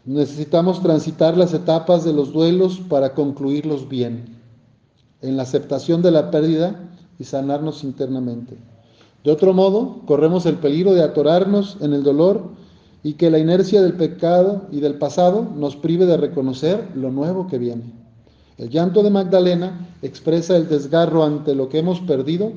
Necesitamos 0.05 0.81
transitar 0.81 1.35
las 1.35 1.53
etapas 1.53 2.05
de 2.05 2.13
los 2.13 2.31
duelos 2.31 2.79
para 2.87 3.13
concluirlos 3.13 3.89
bien, 3.89 4.37
en 5.21 5.35
la 5.35 5.43
aceptación 5.43 6.01
de 6.01 6.11
la 6.11 6.31
pérdida 6.31 6.79
y 7.19 7.25
sanarnos 7.25 7.83
internamente. 7.83 8.57
De 9.23 9.31
otro 9.31 9.53
modo, 9.53 10.01
corremos 10.05 10.45
el 10.45 10.55
peligro 10.55 10.93
de 10.93 11.03
atorarnos 11.03 11.77
en 11.81 11.93
el 11.93 12.03
dolor 12.03 12.43
y 13.03 13.13
que 13.13 13.29
la 13.29 13.37
inercia 13.39 13.81
del 13.81 13.93
pecado 13.93 14.63
y 14.71 14.79
del 14.79 14.95
pasado 14.95 15.45
nos 15.55 15.75
prive 15.75 16.05
de 16.05 16.17
reconocer 16.17 16.87
lo 16.95 17.11
nuevo 17.11 17.47
que 17.47 17.57
viene. 17.57 17.83
El 18.57 18.69
llanto 18.69 19.03
de 19.03 19.09
Magdalena 19.09 19.87
expresa 20.01 20.55
el 20.55 20.67
desgarro 20.67 21.23
ante 21.23 21.55
lo 21.55 21.69
que 21.69 21.79
hemos 21.79 22.01
perdido, 22.01 22.51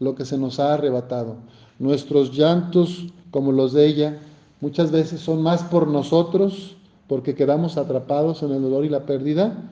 lo 0.00 0.14
que 0.14 0.24
se 0.24 0.38
nos 0.38 0.60
ha 0.60 0.74
arrebatado. 0.74 1.36
Nuestros 1.78 2.32
llantos, 2.32 3.06
como 3.30 3.52
los 3.52 3.72
de 3.72 3.86
ella, 3.86 4.18
muchas 4.60 4.90
veces 4.90 5.20
son 5.20 5.42
más 5.42 5.62
por 5.64 5.88
nosotros, 5.88 6.76
porque 7.08 7.34
quedamos 7.34 7.76
atrapados 7.76 8.42
en 8.42 8.52
el 8.52 8.62
dolor 8.62 8.84
y 8.84 8.88
la 8.88 9.04
pérdida, 9.04 9.70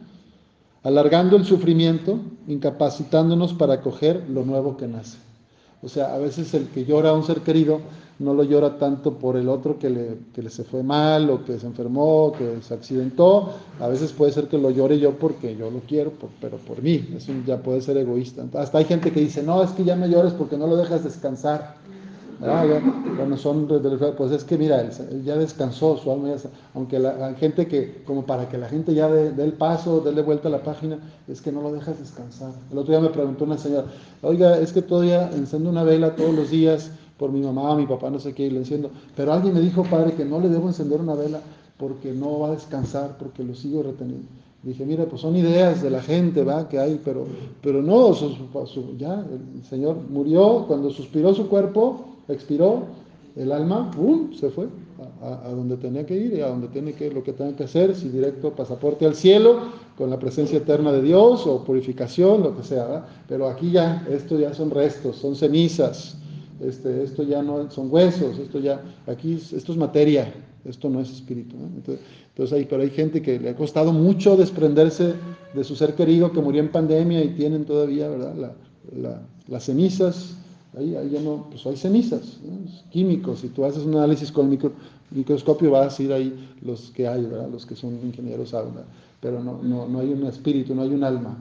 alargando 0.83 1.37
el 1.37 1.45
sufrimiento, 1.45 2.19
incapacitándonos 2.49 3.55
para 3.55 3.75
acoger 3.75 4.25
lo 4.29 4.45
nuevo 4.45 4.77
que 4.77 4.89
nace. 4.89 5.19
O 5.83 5.89
sea, 5.89 6.15
a 6.15 6.19
veces 6.19 6.55
el 6.55 6.69
que 6.69 6.85
llora 6.85 7.11
a 7.11 7.13
un 7.13 7.25
ser 7.25 7.41
querido 7.41 7.81
no 8.19 8.35
lo 8.35 8.45
llora 8.45 8.79
tanto 8.79 9.15
por 9.15 9.37
el 9.37 9.49
otro 9.49 9.79
que 9.79 9.91
le, 9.91 10.19
que 10.33 10.43
le 10.43 10.51
se 10.51 10.63
fue 10.63 10.85
mal 10.85 11.29
o 11.29 11.45
que 11.45 11.59
se 11.59 11.67
enfermó, 11.67 12.33
que 12.33 12.63
se 12.63 12.73
accidentó. 12.73 13.53
A 13.81 13.89
veces 13.89 14.13
puede 14.13 14.33
ser 14.33 14.47
que 14.47 14.59
lo 14.59 14.71
llore 14.71 14.99
yo 14.99 15.19
porque 15.19 15.57
yo 15.57 15.71
lo 15.71 15.81
quiero, 15.81 16.13
pero 16.41 16.57
por 16.59 16.83
mí. 16.83 17.05
Ya 17.47 17.63
puede 17.63 17.81
ser 17.81 17.97
egoísta. 17.97 18.45
Hasta 18.55 18.79
hay 18.79 18.85
gente 18.85 19.11
que 19.11 19.21
dice, 19.21 19.43
no, 19.43 19.63
es 19.63 19.71
que 19.71 19.83
ya 19.83 19.97
me 19.97 20.09
llores 20.09 20.33
porque 20.35 20.57
no 20.57 20.69
lo 20.69 20.77
dejas 20.77 21.03
descansar. 21.03 21.77
Cuando 22.43 23.37
son, 23.37 23.69
pues 24.17 24.33
es 24.33 24.43
que 24.43 24.59
mira, 24.59 24.81
él, 24.81 25.23
ya 25.25 25.37
descansó, 25.37 25.97
su 25.97 26.11
alma 26.11 26.31
ya, 26.31 26.51
aunque 26.75 26.99
la, 26.99 27.35
gente 27.35 27.69
que, 27.69 28.03
como 28.05 28.25
para 28.27 28.49
que 28.49 28.59
la 28.59 28.69
gente 28.69 28.95
ya 28.95 29.09
dé, 29.09 29.33
el 29.43 29.53
paso, 29.53 30.01
déle 30.01 30.23
vuelta 30.23 30.49
a 30.49 30.51
la 30.51 30.63
página, 30.63 30.99
es 31.29 31.41
que 31.41 31.53
no 31.53 31.63
lo 31.63 31.73
dejas 31.73 32.01
descansar. 32.01 32.53
El 32.73 32.79
otro 32.79 32.93
día 32.93 33.01
me 33.01 33.11
preguntó 33.11 33.45
una 33.45 33.59
señora, 33.59 33.87
oiga, 34.23 34.59
es 34.59 34.73
que 34.73 34.83
todavía 34.83 35.31
enciendo 35.31 35.71
una 35.71 35.85
vela 35.85 36.17
todos 36.17 36.35
los 36.35 36.51
días 36.51 36.91
por 37.17 37.31
mi 37.31 37.41
mamá, 37.41 37.77
mi 37.77 37.87
papá, 37.87 38.11
no 38.11 38.19
sé 38.19 38.35
qué, 38.35 38.47
y 38.47 38.51
lo 38.51 38.59
enciendo, 38.59 38.91
pero 39.15 39.33
alguien 39.33 39.55
me 39.55 39.61
dijo, 39.61 39.85
padre, 39.85 40.15
que 40.15 40.25
no 40.25 40.41
le 40.41 40.49
debo 40.49 40.67
encender 40.67 41.01
una 41.01 41.15
vela 41.15 41.41
porque 41.77 42.13
no 42.13 42.41
va 42.41 42.49
a 42.49 42.53
descansar, 42.53 43.19
porque 43.19 43.45
lo 43.45 43.55
sigo 43.55 43.85
reteniendo. 43.85 44.27
Dije, 44.65 44.85
mira, 44.87 45.05
pues 45.07 45.21
son 45.21 45.37
ideas 45.37 45.83
de 45.83 45.91
la 45.91 46.01
gente, 46.01 46.45
¿va? 46.45 46.69
Que 46.69 46.79
hay, 46.79 47.01
pero, 47.05 47.27
pero 47.61 47.83
no, 47.83 48.13
ya 48.97 49.15
el 49.15 49.65
Señor 49.65 49.97
murió, 50.09 50.65
cuando 50.69 50.91
suspiró 50.91 51.35
su 51.35 51.49
cuerpo, 51.49 52.12
expiró, 52.29 52.87
el 53.37 53.51
alma, 53.51 53.91
¡pum!, 53.91 54.33
se 54.35 54.51
fue 54.51 54.69
a, 55.23 55.49
donde 55.49 55.77
tenía 55.77 56.05
que 56.05 56.17
ir 56.17 56.35
y 56.35 56.41
a 56.41 56.49
donde 56.49 56.69
tiene 56.69 56.93
que, 56.93 57.11
lo 57.11 57.23
que 57.23 57.33
tenga 57.33 57.57
que 57.57 57.65
hacer, 57.65 57.95
si 57.95 58.09
directo 58.09 58.55
pasaporte 58.55 59.07
al 59.07 59.15
cielo, 59.15 59.61
con 59.97 60.11
la 60.11 60.19
presencia 60.19 60.59
eterna 60.59 60.93
de 60.93 61.03
Dios, 61.03 61.47
o 61.47 61.65
purificación, 61.65 62.43
lo 62.43 62.57
que 62.57 62.63
sea, 62.63 62.85
¿va? 62.85 63.07
Pero 63.29 63.49
aquí 63.49 63.71
ya, 63.71 64.07
esto 64.11 64.39
ya 64.39 64.53
son 64.55 64.71
restos, 64.71 65.17
son 65.17 65.35
cenizas, 65.37 66.17
este, 66.61 67.03
esto 67.03 67.23
ya 67.23 67.43
no 67.43 67.71
son 67.71 67.89
huesos, 67.91 68.39
esto 68.39 68.59
ya, 68.59 68.81
aquí, 69.07 69.35
esto 69.35 69.73
es 69.73 69.79
materia, 69.79 70.33
esto 70.65 70.89
no 70.89 71.01
es 71.01 71.11
espíritu. 71.11 71.57
Entonces, 71.57 72.05
entonces 72.29 72.59
hay, 72.59 72.65
pero 72.65 72.83
hay 72.83 72.91
gente 72.91 73.21
que 73.21 73.39
le 73.39 73.51
ha 73.51 73.57
costado 73.57 73.93
mucho 73.93 74.37
desprenderse 74.37 75.15
de 75.55 75.65
su 75.65 75.75
ser 75.77 75.95
querido 75.95 76.33
que 76.33 76.41
murió 76.41 76.63
en 76.63 76.71
pandemia 76.71 77.23
y 77.23 77.31
tienen 77.31 77.65
todavía, 77.65 78.09
¿verdad? 78.09 78.55
las 79.49 79.65
cenizas, 79.65 80.37
ahí, 80.77 80.97
ahí, 80.97 81.11
ya 81.11 81.21
no, 81.21 81.47
pues 81.51 81.67
hay 81.67 81.77
cenizas, 81.77 82.39
químicos. 82.91 83.41
Si 83.41 83.49
tú 83.49 83.65
haces 83.65 83.85
un 83.85 83.97
análisis 83.97 84.33
con 84.33 84.51
el 84.51 84.59
microscopio 85.11 85.71
vas 85.71 85.99
a 85.99 86.03
ir 86.03 86.13
ahí 86.13 86.57
los 86.63 86.91
que 86.91 87.07
hay, 87.07 87.25
¿verdad? 87.25 87.49
Los 87.51 87.67
que 87.67 87.77
son 87.77 87.99
ingenieros 88.03 88.55
pero 89.21 89.43
no, 89.43 89.61
no, 89.63 89.87
no 89.87 90.01
hay 90.01 90.13
un 90.13 90.25
espíritu, 90.27 90.75
no 90.75 90.83
hay 90.83 90.91
un 90.91 91.05
alma. 91.05 91.37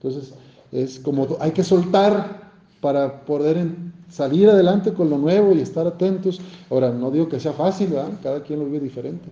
Entonces 0.00 0.32
es 0.72 0.98
como 0.98 1.26
hay 1.40 1.52
que 1.52 1.64
soltar 1.64 2.50
para 2.80 3.24
poder 3.24 3.66
salir 4.10 4.48
adelante 4.48 4.92
con 4.92 5.10
lo 5.10 5.18
nuevo 5.18 5.52
y 5.52 5.60
estar 5.60 5.86
atentos. 5.86 6.40
Ahora, 6.70 6.92
no 6.92 7.10
digo 7.10 7.28
que 7.28 7.40
sea 7.40 7.52
fácil, 7.52 7.94
cada 8.22 8.42
quien 8.42 8.60
lo 8.60 8.66
vive 8.66 8.80
diferente. 8.80 9.28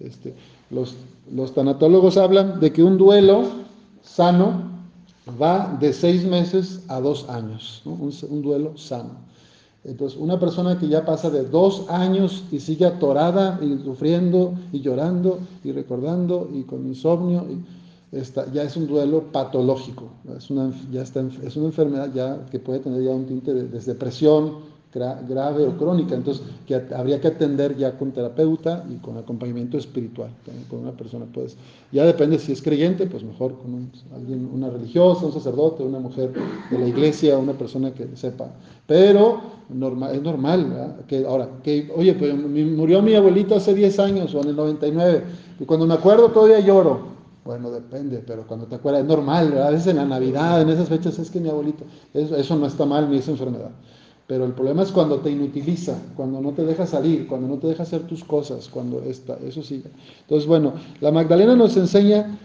Este, 0.00 0.34
los, 0.70 0.96
los 1.32 1.54
tanatólogos 1.54 2.16
hablan 2.16 2.60
de 2.60 2.72
que 2.72 2.82
un 2.82 2.98
duelo 2.98 3.44
sano 4.02 4.73
va 5.28 5.76
de 5.80 5.92
seis 5.92 6.24
meses 6.24 6.80
a 6.88 7.00
dos 7.00 7.28
años, 7.28 7.82
un, 7.84 8.42
duelo 8.42 8.76
sano. 8.76 9.24
Entonces, 9.84 10.18
una 10.18 10.38
persona 10.38 10.78
que 10.78 10.88
ya 10.88 11.04
pasa 11.04 11.30
de 11.30 11.44
dos 11.44 11.86
años 11.88 12.44
y 12.50 12.60
sigue 12.60 12.86
atorada 12.86 13.58
y 13.62 13.82
sufriendo 13.84 14.54
y 14.72 14.80
llorando 14.80 15.40
y 15.62 15.72
recordando 15.72 16.50
y 16.52 16.62
con 16.62 16.86
insomnio, 16.86 17.44
ya 18.52 18.62
es 18.62 18.76
un 18.76 18.86
duelo 18.86 19.24
patológico, 19.32 20.04
es 20.36 20.48
una, 20.50 20.72
ya 20.92 21.02
es 21.02 21.56
una 21.56 21.66
enfermedad 21.66 22.10
ya 22.14 22.46
que 22.46 22.60
puede 22.60 22.78
tener 22.78 23.02
ya 23.02 23.10
un 23.10 23.26
tinte 23.26 23.52
de 23.52 23.66
depresión, 23.80 24.73
grave 24.94 25.66
o 25.66 25.76
crónica, 25.76 26.14
entonces 26.14 26.44
que 26.66 26.80
habría 26.94 27.20
que 27.20 27.28
atender 27.28 27.76
ya 27.76 27.98
con 27.98 28.12
terapeuta 28.12 28.84
y 28.88 28.96
con 28.96 29.16
acompañamiento 29.16 29.76
espiritual, 29.76 30.30
con 30.68 30.80
una 30.80 30.92
persona 30.92 31.26
pues, 31.32 31.56
ya 31.90 32.04
depende 32.04 32.38
si 32.38 32.52
es 32.52 32.62
creyente, 32.62 33.06
pues 33.06 33.24
mejor 33.24 33.58
con 33.58 33.90
alguien, 34.14 34.48
una 34.52 34.70
religiosa, 34.70 35.26
un 35.26 35.32
sacerdote, 35.32 35.82
una 35.82 35.98
mujer 35.98 36.32
de 36.70 36.78
la 36.78 36.86
iglesia, 36.86 37.36
una 37.38 37.54
persona 37.54 37.92
que 37.92 38.08
sepa, 38.16 38.46
pero 38.86 39.40
normal, 39.68 40.14
es 40.14 40.22
normal, 40.22 40.96
que 41.08 41.26
ahora, 41.26 41.48
que, 41.62 41.90
oye, 41.96 42.14
pues 42.14 42.34
murió 42.34 43.02
mi 43.02 43.14
abuelito 43.14 43.56
hace 43.56 43.74
10 43.74 43.98
años 43.98 44.34
o 44.34 44.42
en 44.42 44.48
el 44.48 44.56
99, 44.56 45.24
y 45.58 45.64
cuando 45.64 45.86
me 45.86 45.94
acuerdo 45.94 46.30
todavía 46.30 46.60
lloro, 46.60 47.14
bueno, 47.44 47.70
depende, 47.70 48.22
pero 48.26 48.46
cuando 48.46 48.66
te 48.66 48.76
acuerdas, 48.76 49.02
es 49.02 49.08
normal, 49.08 49.60
a 49.60 49.70
veces 49.70 49.88
en 49.88 49.96
la 49.96 50.06
Navidad, 50.06 50.62
en 50.62 50.70
esas 50.70 50.88
fechas, 50.88 51.18
es 51.18 51.30
que 51.30 51.40
mi 51.40 51.50
abuelito, 51.50 51.84
eso, 52.14 52.36
eso 52.36 52.56
no 52.56 52.66
está 52.66 52.86
mal 52.86 53.10
ni 53.10 53.18
es 53.18 53.28
enfermedad. 53.28 53.70
Pero 54.26 54.46
el 54.46 54.52
problema 54.52 54.82
es 54.82 54.90
cuando 54.90 55.18
te 55.18 55.30
inutiliza, 55.30 55.98
cuando 56.16 56.40
no 56.40 56.52
te 56.52 56.64
deja 56.64 56.86
salir, 56.86 57.26
cuando 57.26 57.46
no 57.46 57.58
te 57.58 57.66
deja 57.66 57.82
hacer 57.82 58.06
tus 58.06 58.24
cosas, 58.24 58.68
cuando 58.68 59.02
está, 59.02 59.38
eso 59.46 59.62
sigue. 59.62 59.90
Entonces, 60.22 60.48
bueno, 60.48 60.72
la 61.00 61.10
Magdalena 61.10 61.54
nos 61.54 61.76
enseña, 61.76 62.38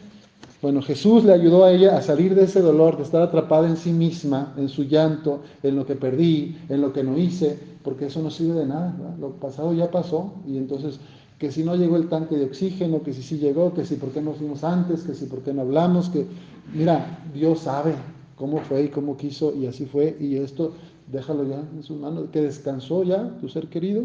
bueno, 0.62 0.82
Jesús 0.82 1.24
le 1.24 1.32
ayudó 1.32 1.64
a 1.64 1.72
ella 1.72 1.98
a 1.98 2.02
salir 2.02 2.36
de 2.36 2.44
ese 2.44 2.60
dolor, 2.60 2.98
de 2.98 3.04
estar 3.04 3.22
atrapada 3.22 3.68
en 3.68 3.78
sí 3.78 3.94
misma, 3.94 4.54
en 4.58 4.68
su 4.68 4.84
llanto, 4.84 5.42
en 5.64 5.78
lo 5.78 5.86
que 5.86 5.96
perdí, 5.96 6.58
en 6.68 6.82
lo 6.82 6.92
que 6.92 7.02
no 7.02 7.18
hice, 7.18 7.58
porque 7.82 8.08
eso 8.08 8.22
no 8.22 8.30
sirve 8.30 8.60
de 8.60 8.66
nada. 8.66 8.94
Lo 9.18 9.32
pasado 9.32 9.74
ya 9.74 9.90
pasó 9.90 10.34
y 10.46 10.58
entonces 10.58 11.00
que 11.40 11.54
si 11.54 11.64
no 11.64 11.78
llegó 11.78 11.96
el 11.96 12.10
tanque 12.10 12.36
de 12.36 12.44
oxígeno, 12.44 13.02
que 13.02 13.14
si 13.14 13.24
sí 13.24 13.38
llegó, 13.38 13.74
que 13.74 13.86
si 13.86 13.96
por 13.96 14.10
qué 14.10 14.22
no 14.22 14.34
fuimos 14.34 14.66
antes, 14.66 15.04
que 15.04 15.14
si 15.14 15.26
por 15.26 15.40
qué 15.40 15.54
no 15.54 15.62
hablamos, 15.62 16.10
que 16.10 16.26
mira, 16.74 17.24
Dios 17.34 17.60
sabe 17.60 17.94
cómo 18.36 18.58
fue 18.60 18.84
y 18.84 18.88
cómo 18.90 19.16
quiso 19.16 19.56
y 19.56 19.66
así 19.66 19.86
fue 19.86 20.18
y 20.20 20.36
esto 20.36 20.74
déjalo 21.12 21.44
ya 21.44 21.62
en 21.76 21.84
sus 21.84 21.98
manos, 21.98 22.26
que 22.32 22.42
descansó 22.42 23.04
ya 23.04 23.38
tu 23.42 23.50
ser 23.50 23.68
querido 23.68 24.04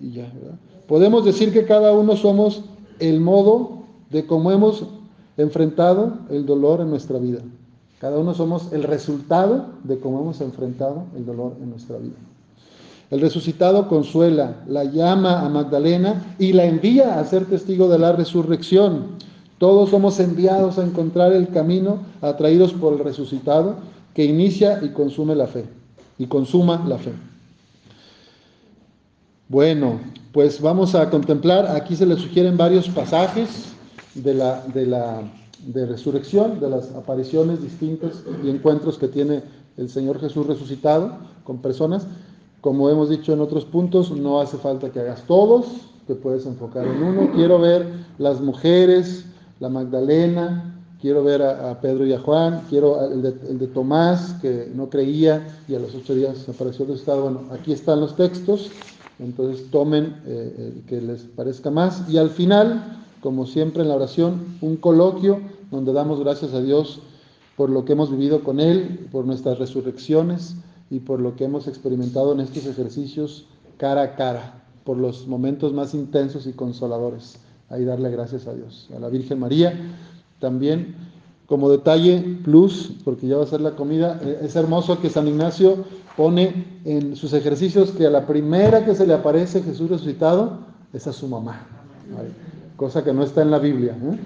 y 0.00 0.12
ya, 0.12 0.30
¿verdad? 0.34 0.58
Podemos 0.88 1.24
decir 1.24 1.52
que 1.52 1.64
cada 1.64 1.92
uno 1.92 2.16
somos 2.16 2.62
el 2.98 3.20
modo 3.20 3.82
de 4.10 4.26
cómo 4.26 4.50
hemos 4.50 4.84
enfrentado 5.36 6.14
el 6.30 6.46
dolor 6.46 6.80
en 6.80 6.90
nuestra 6.90 7.18
vida. 7.18 7.40
Cada 8.00 8.18
uno 8.18 8.34
somos 8.34 8.72
el 8.72 8.82
resultado 8.82 9.66
de 9.84 9.98
cómo 9.98 10.20
hemos 10.20 10.40
enfrentado 10.40 11.04
el 11.16 11.26
dolor 11.26 11.56
en 11.62 11.70
nuestra 11.70 11.98
vida. 11.98 12.16
El 13.10 13.20
resucitado 13.20 13.88
consuela, 13.88 14.62
la 14.66 14.84
llama 14.84 15.40
a 15.40 15.48
Magdalena 15.48 16.36
y 16.38 16.52
la 16.52 16.64
envía 16.64 17.18
a 17.18 17.24
ser 17.24 17.44
testigo 17.46 17.88
de 17.88 17.98
la 17.98 18.12
resurrección. 18.12 19.18
Todos 19.58 19.90
somos 19.90 20.18
enviados 20.20 20.78
a 20.78 20.84
encontrar 20.84 21.32
el 21.32 21.48
camino 21.48 21.98
atraídos 22.22 22.72
por 22.72 22.94
el 22.94 23.00
resucitado 23.00 23.76
que 24.14 24.24
inicia 24.24 24.80
y 24.82 24.90
consume 24.90 25.34
la 25.34 25.46
fe 25.46 25.79
y 26.20 26.26
consuma 26.26 26.84
la 26.86 26.98
fe. 26.98 27.12
Bueno, 29.48 29.98
pues 30.32 30.60
vamos 30.60 30.94
a 30.94 31.08
contemplar, 31.08 31.66
aquí 31.74 31.96
se 31.96 32.04
le 32.04 32.14
sugieren 32.16 32.58
varios 32.58 32.88
pasajes 32.90 33.72
de 34.14 34.34
la, 34.34 34.62
de 34.66 34.86
la 34.86 35.22
de 35.66 35.86
resurrección, 35.86 36.60
de 36.60 36.68
las 36.68 36.94
apariciones 36.94 37.62
distintas 37.62 38.22
y 38.44 38.50
encuentros 38.50 38.98
que 38.98 39.08
tiene 39.08 39.42
el 39.78 39.88
Señor 39.88 40.20
Jesús 40.20 40.46
resucitado 40.46 41.16
con 41.44 41.62
personas. 41.62 42.06
Como 42.60 42.90
hemos 42.90 43.08
dicho 43.08 43.32
en 43.32 43.40
otros 43.40 43.64
puntos, 43.64 44.10
no 44.10 44.42
hace 44.42 44.58
falta 44.58 44.90
que 44.90 45.00
hagas 45.00 45.22
todos, 45.22 45.68
te 46.06 46.14
puedes 46.14 46.44
enfocar 46.44 46.86
en 46.86 47.02
uno. 47.02 47.32
Quiero 47.34 47.58
ver 47.58 47.86
las 48.18 48.42
mujeres, 48.42 49.24
la 49.58 49.70
Magdalena, 49.70 50.79
quiero 51.00 51.24
ver 51.24 51.42
a, 51.42 51.80
Pedro 51.80 52.06
y 52.06 52.12
a 52.12 52.20
Juan, 52.20 52.62
quiero 52.68 53.04
el 53.10 53.22
de, 53.22 53.66
Tomás, 53.68 54.34
que 54.40 54.70
no 54.74 54.90
creía 54.90 55.62
y 55.68 55.74
a 55.74 55.78
los 55.78 55.94
ocho 55.94 56.14
días 56.14 56.48
apareció 56.48 56.92
estado. 56.92 57.22
Bueno, 57.22 57.42
aquí 57.50 57.72
están 57.72 58.00
los 58.00 58.16
textos, 58.16 58.70
entonces 59.18 59.70
tomen 59.70 60.16
eh, 60.26 60.74
el 60.76 60.82
que 60.86 61.00
les 61.00 61.22
parezca 61.22 61.70
más. 61.70 62.08
Y 62.08 62.18
al 62.18 62.30
final, 62.30 63.02
como 63.20 63.46
siempre 63.46 63.82
en 63.82 63.88
la 63.88 63.96
oración, 63.96 64.56
un 64.60 64.76
coloquio 64.76 65.40
donde 65.70 65.92
damos 65.92 66.20
gracias 66.20 66.52
a 66.52 66.60
Dios 66.60 67.00
por 67.56 67.70
lo 67.70 67.84
que 67.84 67.92
hemos 67.92 68.10
vivido 68.10 68.42
con 68.42 68.60
Él, 68.60 69.08
por 69.12 69.24
nuestras 69.24 69.58
resurrecciones 69.58 70.56
y 70.90 71.00
por 71.00 71.20
lo 71.20 71.36
que 71.36 71.44
hemos 71.44 71.66
experimentado 71.68 72.32
en 72.32 72.40
estos 72.40 72.66
ejercicios 72.66 73.46
cara 73.76 74.02
a 74.02 74.14
cara, 74.16 74.64
por 74.84 74.96
los 74.96 75.26
momentos 75.26 75.72
más 75.72 75.94
intensos 75.94 76.46
y 76.46 76.52
consoladores. 76.52 77.38
Ahí 77.68 77.84
darle 77.84 78.10
gracias 78.10 78.46
a 78.46 78.54
Dios, 78.54 78.88
a 78.94 78.98
la 78.98 79.08
Virgen 79.08 79.38
María 79.38 79.74
también 80.40 81.10
como 81.50 81.68
detalle 81.68 82.38
plus, 82.44 82.92
porque 83.04 83.26
ya 83.26 83.36
va 83.36 83.42
a 83.42 83.46
ser 83.46 83.60
la 83.60 83.72
comida, 83.72 84.20
eh, 84.22 84.38
es 84.44 84.54
hermoso 84.54 85.00
que 85.00 85.10
San 85.10 85.26
Ignacio 85.26 85.78
pone 86.16 86.80
en 86.84 87.16
sus 87.16 87.32
ejercicios 87.32 87.90
que 87.90 88.06
a 88.06 88.10
la 88.10 88.24
primera 88.24 88.84
que 88.84 88.94
se 88.94 89.04
le 89.04 89.14
aparece 89.14 89.60
Jesús 89.60 89.90
resucitado 89.90 90.58
es 90.92 91.08
a 91.08 91.12
su 91.12 91.26
mamá. 91.26 91.66
Cosa 92.76 93.02
que 93.02 93.12
no 93.12 93.24
está 93.24 93.42
en 93.42 93.50
la 93.50 93.58
Biblia, 93.58 93.96
¿eh? 94.00 94.18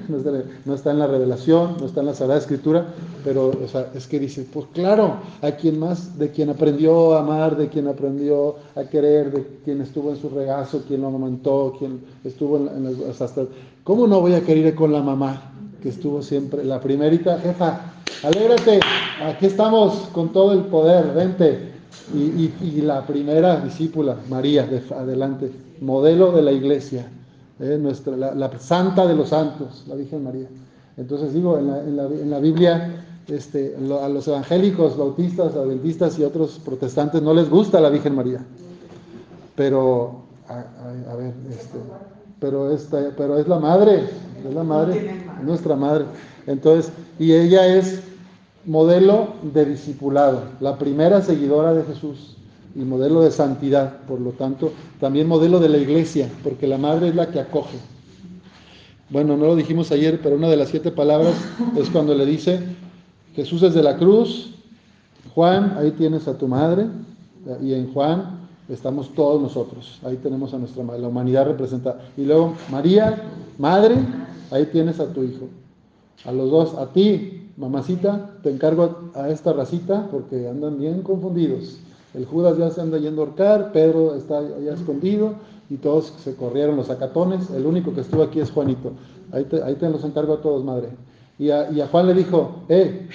no, 0.67 0.75
está, 0.75 0.91
en 0.91 0.99
la 0.99 1.07
revelación, 1.07 1.79
no 1.81 1.87
está 1.87 2.01
en 2.01 2.07
la 2.07 2.15
Sagrada 2.15 2.41
Escritura, 2.41 2.89
pero 3.25 3.53
es 3.95 4.07
que 4.07 4.21
dice, 4.21 4.47
pues 4.53 4.67
claro, 4.75 5.17
a 5.41 5.53
quien 5.53 5.79
más, 5.79 6.19
de 6.19 6.31
quien 6.31 6.51
aprendió 6.51 7.15
a 7.15 7.21
amar, 7.21 7.57
de 7.57 7.69
quien 7.69 7.89
aprendió 7.89 8.57
a 8.77 8.85
querer, 8.85 9.33
de 9.33 9.47
quien 9.65 9.81
estuvo 9.81 10.11
en 10.11 10.17
su 10.19 10.29
regazo, 10.29 10.85
quien 10.87 11.01
lo 11.01 11.09
amamantó, 11.09 11.75
quien 11.79 12.01
estuvo 12.23 12.59
en, 12.59 12.69
en 12.69 12.97
hasta, 13.11 13.47
¿cómo 13.83 14.07
no 14.07 14.21
voy 14.21 14.35
a 14.35 14.43
querer 14.43 14.67
ir 14.67 14.75
con 14.75 14.93
la 14.93 15.03
mamá? 15.03 15.54
Que 15.85 15.91
estuvo 15.91 16.23
siempre, 16.23 16.65
la 16.65 16.81
primerita, 16.81 17.39
jefa, 17.41 17.79
alégrate, 18.23 18.81
aquí 19.23 19.45
estamos 19.45 20.09
con 20.13 20.33
todo 20.33 20.55
el 20.55 20.63
poder, 20.63 21.13
vente. 21.13 21.75
Y, 22.15 22.81
la 22.81 23.07
primera 23.07 23.61
discípula, 23.61 24.17
María, 24.31 24.67
de, 24.67 24.83
adelante, 24.95 25.51
modelo 25.83 26.33
de 26.33 26.41
la 26.41 26.53
iglesia, 26.53 27.07
eh, 27.61 27.79
nuestra, 27.79 28.17
la, 28.17 28.59
santa 28.59 29.07
de 29.07 29.15
los 29.15 29.29
santos, 29.29 29.85
la 29.87 29.95
Virgen 29.95 30.25
María. 30.25 30.47
Entonces 30.97 31.35
digo, 31.35 31.59
en 31.59 31.67
la, 31.67 31.81
en 31.81 31.97
la, 31.97 32.05
en 32.05 32.31
la 32.31 32.39
Biblia, 32.39 33.05
este, 33.29 33.77
a 33.77 34.09
los 34.09 34.27
evangélicos, 34.27 34.97
bautistas, 34.97 35.55
adventistas 35.55 36.19
y 36.19 36.25
otros 36.25 36.61
protestantes 36.65 37.21
no 37.21 37.35
les 37.35 37.51
gusta 37.51 37.79
la 37.79 37.91
Virgen 37.91 38.15
María. 38.15 38.43
Pero, 39.55 40.23
a, 40.49 41.15
ver, 41.15 41.35
este, 41.51 41.79
pero, 42.41 42.71
esta, 42.71 43.11
pero 43.17 43.39
es 43.39 43.47
la 43.49 43.59
madre, 43.59 44.05
es 44.47 44.55
la 44.55 44.65
madre, 44.65 45.24
nuestra 45.45 45.77
madre. 45.77 46.07
Entonces, 46.47 46.93
y 47.19 47.33
ella 47.33 47.67
es 47.67 48.03
modelo 48.65 49.35
de 49.43 49.67
discipulado, 49.67 50.43
la 50.61 50.79
primera 50.79 51.21
seguidora 51.23 51.75
de 51.75 51.85
Jesús 51.85 52.37
y 52.75 52.81
modelo 52.81 53.23
de 53.23 53.31
santidad, 53.31 54.01
por 54.07 54.21
lo 54.21 54.31
tanto, 54.31 54.73
también 55.01 55.29
modelo 55.29 55.61
de 55.61 55.69
la 55.69 55.79
iglesia, 55.79 56.29
porque 56.43 56.67
la 56.67 56.79
madre 56.79 57.09
es 57.09 57.15
la 57.15 57.31
que 57.31 57.41
acoge. 57.41 57.79
Bueno, 59.11 59.37
no 59.37 59.47
lo 59.47 59.55
dijimos 59.57 59.93
ayer, 59.93 60.21
pero 60.23 60.37
una 60.37 60.49
de 60.49 60.57
las 60.57 60.71
siete 60.71 60.91
palabras 60.91 61.35
es 61.77 61.89
cuando 61.91 62.15
le 62.15 62.27
dice, 62.27 62.61
Jesús 63.37 63.63
es 63.63 63.75
de 63.75 63.83
la 63.83 63.97
cruz, 63.97 64.55
Juan, 65.35 65.77
ahí 65.79 65.91
tienes 65.93 66.27
a 66.27 66.37
tu 66.37 66.49
madre, 66.49 66.87
y 67.63 67.75
en 67.75 67.93
Juan 67.93 68.41
estamos 68.69 69.13
todos 69.15 69.43
nosotros, 69.43 70.01
ahí 70.05 70.17
tenemos 70.17 70.55
a 70.55 70.59
nuestra 70.59 70.83
madre, 70.83 71.03
la 71.03 71.09
humanidad 71.09 71.47
representada. 71.47 72.01
Y 72.17 72.25
luego 72.25 72.55
María, 72.71 73.23
madre, 73.59 73.97
ahí 74.55 74.67
tienes 74.67 75.01
a 75.01 75.13
tu 75.13 75.23
hijo. 75.23 75.49
A 76.25 76.33
los 76.33 76.51
dos, 76.51 76.75
a 76.75 76.93
ti, 76.93 77.51
mamacita, 77.57 78.39
te 78.43 78.51
encargo 78.51 79.11
a 79.15 79.29
esta 79.29 79.53
racita 79.53 80.09
porque 80.11 80.49
andan 80.49 80.79
bien 80.79 81.03
confundidos. 81.03 81.79
El 82.15 82.25
Judas 82.25 82.57
ya 82.57 82.71
se 82.71 82.81
anda 82.81 82.99
yendo 82.99 83.23
a 83.23 83.25
ahorcar, 83.27 83.73
Pedro 83.73 84.15
está 84.15 84.41
ya 84.61 84.73
escondido 84.73 85.35
y 85.69 85.77
todos 85.77 86.15
se 86.23 86.37
corrieron 86.37 86.77
los 86.77 86.89
acatones. 86.89 87.51
El 87.51 87.67
único 87.67 87.93
que 87.93 88.03
estuvo 88.03 88.23
aquí 88.23 88.39
es 88.39 88.53
Juanito. 88.53 88.93
Ahí 89.33 89.45
te, 89.45 89.63
ahí 89.63 89.75
te 89.75 89.91
los 89.91 90.05
encargo 90.05 90.35
a 90.35 90.41
todos, 90.41 90.65
madre. 90.65 90.91
Y 91.39 91.51
a, 91.51 91.71
y 91.73 91.81
a 91.81 91.89
Juan 91.89 92.07
le 92.07 92.15
dijo, 92.15 92.63
eh, 92.69 93.09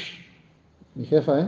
mi 0.96 1.06
jefa, 1.06 1.40
¿eh? 1.40 1.48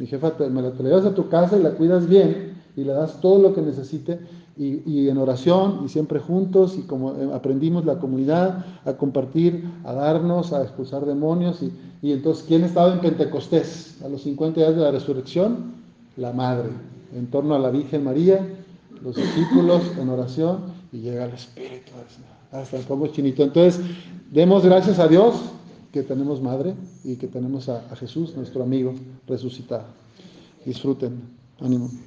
Mi 0.00 0.06
jefa, 0.06 0.32
me 0.50 0.62
la, 0.62 0.72
te 0.72 0.82
la 0.82 0.88
llevas 0.88 1.06
a 1.06 1.14
tu 1.14 1.28
casa 1.28 1.56
y 1.56 1.62
la 1.62 1.70
cuidas 1.70 2.08
bien 2.08 2.50
y 2.76 2.84
le 2.84 2.92
das 2.92 3.20
todo 3.20 3.40
lo 3.40 3.54
que 3.54 3.60
necesite 3.60 4.18
y, 4.56 5.08
en 5.08 5.16
oración 5.16 5.82
y 5.84 5.88
siempre 5.88 6.18
juntos 6.18 6.76
y 6.76 6.82
como 6.82 7.12
eh, 7.12 7.30
aprendimos 7.32 7.84
la 7.86 7.98
comunidad 7.98 8.64
a 8.84 8.92
compartir, 8.94 9.64
a 9.84 9.92
darnos, 9.94 10.52
a 10.52 10.62
expulsar 10.62 11.06
demonios 11.06 11.62
y, 11.62 11.72
y 12.02 12.12
entonces 12.12 12.44
¿quién 12.46 12.64
estaba 12.64 12.92
en 12.92 13.00
Pentecostés 13.00 13.98
a 14.04 14.08
los 14.08 14.22
50 14.22 14.60
días 14.60 14.76
de 14.76 14.82
la 14.82 14.90
resurrección? 14.90 15.80
La 16.16 16.32
Madre, 16.32 16.68
en 17.16 17.28
torno 17.28 17.54
a 17.54 17.58
la 17.58 17.70
Virgen 17.70 18.04
María, 18.04 18.46
los 19.02 19.16
discípulos 19.16 19.82
en 19.98 20.08
oración 20.10 20.58
y 20.92 20.98
llega 20.98 21.24
el 21.24 21.32
Espíritu 21.32 21.92
hasta 22.52 22.76
el 22.76 22.84
como 22.84 23.06
chinito. 23.06 23.42
Entonces, 23.42 23.80
demos 24.30 24.64
gracias 24.64 24.98
a 24.98 25.08
Dios 25.08 25.36
que 25.92 26.02
tenemos 26.02 26.42
Madre 26.42 26.74
y 27.04 27.16
que 27.16 27.28
tenemos 27.28 27.68
a 27.68 27.96
Jesús, 27.96 28.36
nuestro 28.36 28.62
amigo 28.62 28.92
resucitado. 29.26 29.86
Disfruten. 30.64 31.40
Ánimo. 31.60 31.90